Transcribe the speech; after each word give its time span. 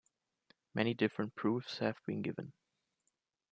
Many 0.73 0.95
different 0.95 1.35
proofs 1.35 1.77
have 1.77 1.95
been 2.07 2.23
given. 2.23 2.53